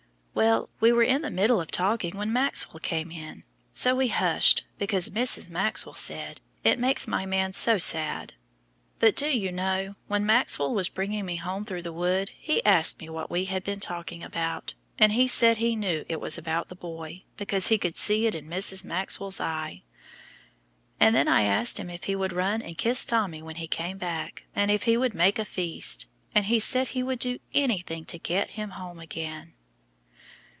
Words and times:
"Well, 0.33 0.69
we 0.79 0.93
were 0.93 1.03
in 1.03 1.23
the 1.23 1.29
middle 1.29 1.59
of 1.59 1.71
talking 1.71 2.15
when 2.17 2.31
Maxwell 2.31 2.79
came 2.79 3.11
in, 3.11 3.43
so 3.73 3.93
we 3.93 4.07
hushed, 4.07 4.65
because 4.79 5.09
Mrs. 5.09 5.49
Maxwell 5.49 5.93
said, 5.93 6.39
'It 6.63 6.79
makes 6.79 7.05
my 7.05 7.25
man 7.25 7.51
so 7.51 7.77
sad'; 7.77 8.33
but, 8.97 9.13
do 9.17 9.27
you 9.27 9.51
know, 9.51 9.95
when 10.07 10.25
Maxwell 10.25 10.73
was 10.73 10.87
bringing 10.87 11.25
me 11.25 11.35
home 11.35 11.65
through 11.65 11.81
the 11.81 11.91
wood 11.91 12.31
he 12.39 12.63
asked 12.63 13.01
me 13.01 13.09
what 13.09 13.29
we 13.29 13.45
had 13.45 13.61
been 13.65 13.81
talking 13.81 14.23
about, 14.23 14.73
and 14.97 15.11
he 15.11 15.27
said 15.27 15.57
he 15.57 15.75
knew 15.75 16.05
it 16.07 16.21
was 16.21 16.37
about 16.37 16.69
the 16.69 16.75
boy 16.77 17.23
because 17.35 17.67
he 17.67 17.77
could 17.77 17.97
see 17.97 18.25
it 18.25 18.33
in 18.33 18.47
Mrs. 18.47 18.85
Maxwell's 18.85 19.41
eye. 19.41 19.83
And 20.97 21.13
then 21.13 21.27
I 21.27 21.41
asked 21.41 21.77
him 21.77 21.89
if 21.89 22.05
he 22.05 22.15
would 22.15 22.31
run 22.33 22.61
and 22.61 22.77
kiss 22.77 23.03
Tommy 23.03 23.41
when 23.43 23.57
he 23.57 23.67
came 23.67 23.97
back, 23.97 24.43
and 24.55 24.71
if 24.71 24.83
he 24.83 24.95
would 24.95 25.13
make 25.13 25.37
a 25.37 25.45
feast; 25.45 26.07
and 26.33 26.45
he 26.45 26.57
said 26.57 26.87
he 26.87 27.03
would 27.03 27.19
do 27.19 27.39
anything 27.53 28.05
to 28.05 28.17
get 28.17 28.51
him 28.51 28.71
home 28.71 28.97
again." 28.97 29.55